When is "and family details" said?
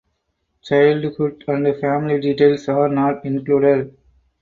1.47-2.67